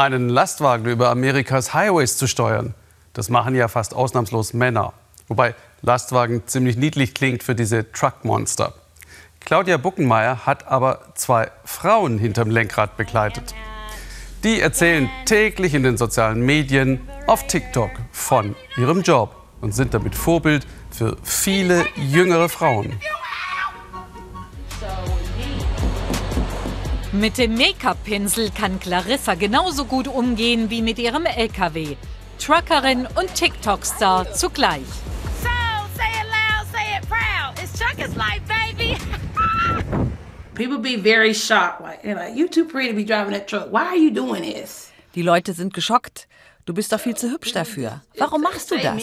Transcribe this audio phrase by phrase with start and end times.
[0.00, 2.74] einen Lastwagen über Amerikas Highways zu steuern.
[3.12, 4.92] Das machen ja fast ausnahmslos Männer.
[5.28, 8.74] Wobei Lastwagen ziemlich niedlich klingt für diese Truckmonster.
[9.40, 13.54] Claudia Buckenmeier hat aber zwei Frauen hinterm Lenkrad begleitet.
[14.42, 20.14] Die erzählen täglich in den sozialen Medien, auf TikTok von ihrem Job und sind damit
[20.14, 22.98] Vorbild für viele jüngere Frauen.
[27.12, 31.96] Mit dem Make-up-Pinsel kann Clarissa genauso gut umgehen wie mit ihrem LKW.
[32.38, 34.86] Truckerin und TikTok-Star zugleich.
[35.42, 35.48] So,
[35.96, 37.58] say it loud, say it proud.
[37.60, 38.96] It's Trucker's Life, baby.
[40.54, 41.80] People be very shocked.
[41.80, 43.72] Like, they're like, you too pretty to be driving that truck.
[43.72, 44.92] Why are you doing this?
[45.16, 46.28] Die Leute sind geschockt.
[46.66, 48.00] Du bist doch viel zu hübsch dafür.
[48.18, 49.02] Warum machst du das?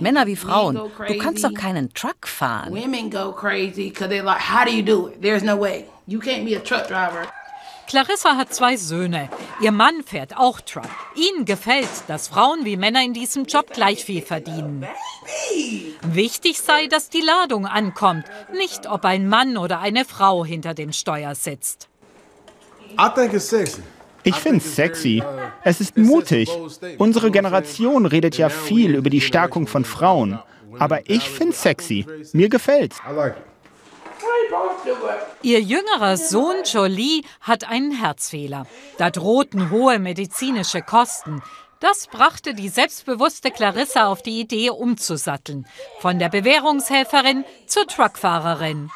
[0.00, 0.76] Männer wie Frauen.
[0.76, 2.72] Du kannst doch keinen Truck fahren.
[2.72, 5.20] Women go crazy because they're like, how do you do it?
[5.20, 5.86] There's no way.
[6.06, 7.26] You can't be a truck driver.
[7.88, 9.28] Clarissa hat zwei Söhne.
[9.60, 10.88] Ihr Mann fährt auch Truck.
[11.14, 14.86] Ihnen gefällt, dass Frauen wie Männer in diesem Job gleich viel verdienen.
[16.02, 20.92] Wichtig sei, dass die Ladung ankommt, nicht ob ein Mann oder eine Frau hinter dem
[20.92, 21.88] Steuer sitzt.
[22.98, 23.82] I think it's sexy.
[24.24, 25.22] Ich finde es sexy.
[25.64, 26.50] Es ist mutig.
[26.98, 30.38] Unsere Generation redet ja viel über die Stärkung von Frauen.
[30.78, 32.06] Aber ich finde es sexy.
[32.32, 33.00] Mir gefällt's.
[35.42, 38.66] Ihr jüngerer Sohn Jolie hat einen Herzfehler.
[38.98, 41.42] Da drohten hohe medizinische Kosten.
[41.80, 45.66] Das brachte die selbstbewusste Clarissa auf die Idee, umzusatteln.
[45.98, 48.90] Von der Bewährungshelferin zur Truckfahrerin.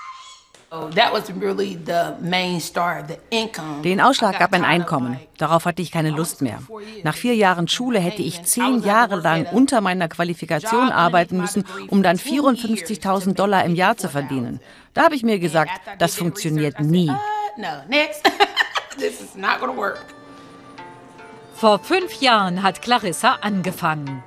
[3.85, 5.21] Den Ausschlag gab ein Einkommen.
[5.39, 6.59] Darauf hatte ich keine Lust mehr.
[7.03, 12.03] Nach vier Jahren Schule hätte ich zehn Jahre lang unter meiner Qualifikation arbeiten müssen, um
[12.03, 14.61] dann 54.000 Dollar im Jahr zu verdienen.
[14.95, 17.11] Da habe ich mir gesagt, das funktioniert nie.
[19.77, 20.05] Work.
[21.55, 24.23] Vor fünf Jahren hat Clarissa angefangen.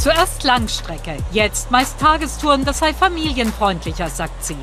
[0.00, 4.56] Zuerst Langstrecke, jetzt meist Tagestouren, das sei familienfreundlicher, sagt sie.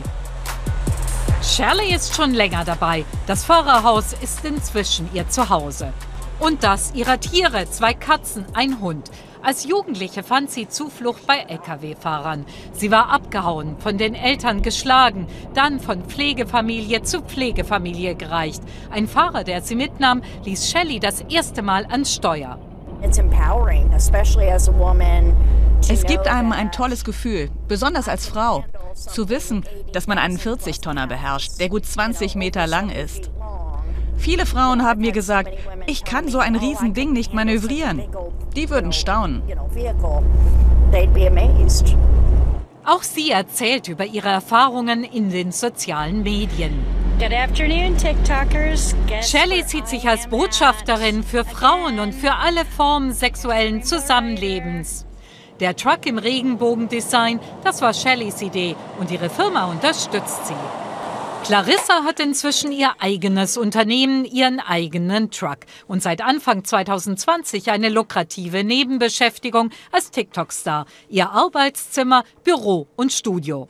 [1.43, 3.05] Shirley ist schon länger dabei.
[3.27, 5.93] Das Fahrerhaus ist inzwischen ihr Zuhause.
[6.39, 9.11] Und das ihrer Tiere, zwei Katzen, ein Hund.
[9.43, 12.43] Als Jugendliche fand sie Zuflucht bei Lkw-Fahrern.
[12.73, 18.63] Sie war abgehauen, von den Eltern geschlagen, dann von Pflegefamilie zu Pflegefamilie gereicht.
[18.89, 22.57] Ein Fahrer, der sie mitnahm, ließ Shelley das erste Mal ans Steuer.
[23.01, 25.35] It's empowering, especially as a woman.
[25.81, 28.65] to Es gibt einem ein tolles Gefühl, besonders als Frau,
[28.95, 29.63] zu wissen,
[29.93, 33.29] dass man einen 40-Tonner beherrscht, der gut 20 Meter lang ist.
[34.17, 35.51] Viele Frauen haben mir gesagt,
[35.85, 38.01] ich kann so ein Riesending nicht manövrieren.
[38.55, 39.43] Die würden staunen.
[42.83, 46.96] Auch sie erzählt über ihre Erfahrungen in den sozialen Medien.
[47.19, 48.95] Good afternoon, TikTokers.
[49.23, 51.43] Shelley sieht sich als Botschafterin für?
[51.43, 55.07] Frauen und für alle Formen sexuellen Zusammenlebens.
[55.59, 60.53] Der Truck im Regenbogendesign, das war Shelleys Idee und ihre Firma unterstützt sie.
[61.43, 68.63] Clarissa hat inzwischen ihr eigenes Unternehmen, ihren eigenen Truck und seit Anfang 2020 eine lukrative
[68.63, 70.85] Nebenbeschäftigung als TikTok-Star.
[71.09, 73.69] Ihr Arbeitszimmer, Büro und Studio.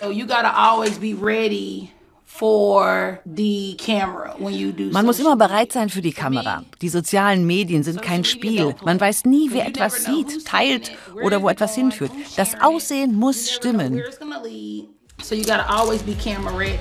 [0.00, 1.93] So you gotta always be ready
[2.36, 6.64] for the camera when you do Man muss immer bereit sein für die Kamera.
[6.80, 8.74] Die sozialen Medien sind kein Spiel.
[8.84, 10.90] Man weiß nie, wer etwas sieht, teilt
[11.22, 12.10] oder wo etwas hinführt.
[12.36, 13.94] Das Aussehen muss stimmen.
[13.94, 14.88] Where it's gonna lead.
[15.22, 16.78] So you gotta always be camera ready.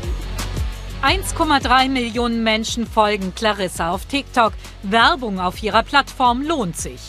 [1.04, 4.54] 1,3 Millionen Menschen folgen Clarissa auf TikTok.
[4.82, 7.00] Werbung auf ihrer Plattform lohnt sich.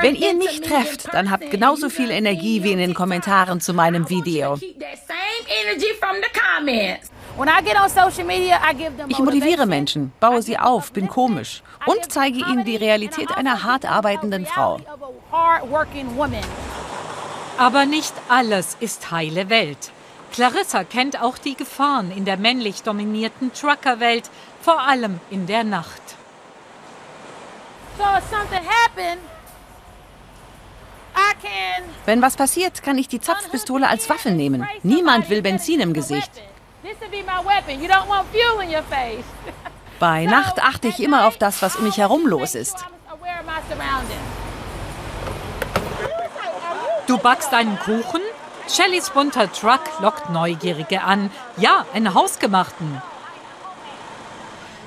[0.00, 2.94] Wenn ihr mich me trefft, dann habt genauso viel you Energie wie in den on
[2.94, 4.54] Kommentaren zu meinem Video.
[4.54, 7.10] to keep that same energy from the comments.
[7.36, 9.66] When I get on social media, I give them Ich motiviere.
[9.66, 14.80] Menschen, baue sie auf, bin komisch und zeige ihnen die Realität einer hart arbeitenden Frau.
[17.58, 19.92] Aber nicht alles ist heile Welt.
[20.32, 26.02] Clarissa kennt auch die Gefahren in der männlich dominierten Truckerwelt, vor allem in der Nacht.
[32.04, 34.66] Wenn was passiert, kann ich die Zapfpistole als Waffe nehmen.
[34.82, 36.32] Niemand will Benzin im Gesicht.
[36.82, 37.80] This would be my weapon.
[37.80, 39.24] You don't want fuel in your face.
[40.00, 42.84] Bei Nacht achte ich immer auf das, was um mich herum los ist.
[47.06, 48.20] Du backst einen Kuchen?
[48.68, 51.30] Shellys bunter Truck lockt Neugierige an.
[51.56, 53.00] Ja, einen hausgemachten.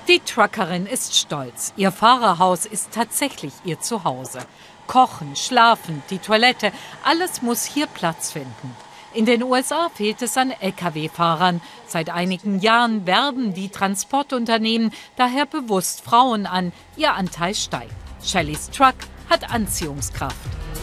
[0.08, 1.74] Die Truckerin ist stolz.
[1.78, 4.40] Ihr Fahrerhaus ist tatsächlich ihr Zuhause.
[4.86, 6.72] Kochen, schlafen, die Toilette,
[7.04, 8.76] alles muss hier Platz finden.
[9.16, 11.60] In den USA fehlt es an Lkw-Fahrern.
[11.88, 16.72] Seit einigen Jahren werben die Transportunternehmen daher bewusst Frauen an.
[16.98, 17.96] Ihr Anteil steigt.
[18.24, 18.96] Shellys Truck
[19.28, 20.36] hat Anziehungskraft.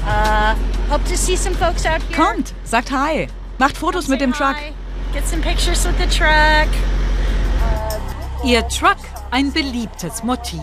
[0.04, 0.56] Uh,
[0.92, 2.26] hope to see some folks out here.
[2.26, 3.28] Kommt, sagt Hi.
[3.58, 4.56] Macht Fotos mit dem Truck.
[5.12, 6.68] Get some pictures with the truck.
[8.44, 8.96] Ihr Truck
[9.30, 10.60] ein beliebtes Motiv.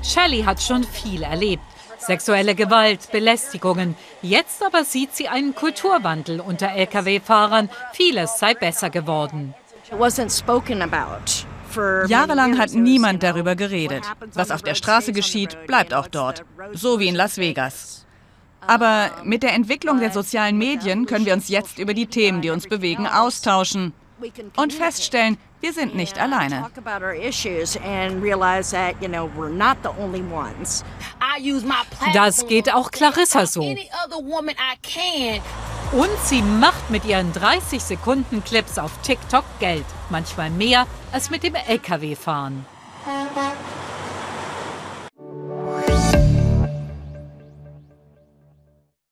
[0.00, 1.62] Shelley hat schon viel erlebt.
[1.98, 3.96] Sexuelle Gewalt, Belästigungen.
[4.22, 7.68] Jetzt aber sieht sie einen Kulturwandel unter Lkw-Fahrern.
[7.94, 9.54] Vieles sei besser geworden.
[12.06, 14.04] Jahrelang hat niemand darüber geredet.
[14.34, 16.44] Was auf der Straße geschieht, bleibt auch dort.
[16.74, 18.06] So wie in Las Vegas.
[18.60, 22.50] Aber mit der Entwicklung der sozialen Medien können wir uns jetzt über die Themen, die
[22.50, 23.92] uns bewegen, austauschen
[24.56, 26.66] und feststellen, wir sind nicht alleine.
[32.14, 33.62] Das geht auch Clarissa so.
[35.92, 39.86] Und sie macht mit ihren 30 Sekunden Clips auf TikTok Geld.
[40.10, 42.66] Manchmal mehr als mit dem Lkw-Fahren.